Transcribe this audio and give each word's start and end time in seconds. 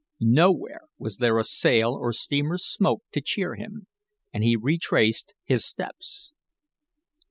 Nowhere 0.19 0.81
was 0.97 1.17
there 1.17 1.37
a 1.37 1.43
sail 1.43 1.89
or 1.91 2.11
steamer's 2.11 2.65
smoke 2.65 3.03
to 3.11 3.21
cheer 3.21 3.53
him, 3.53 3.85
and 4.33 4.43
he 4.43 4.55
retraced 4.55 5.35
his 5.43 5.63
steps. 5.63 6.33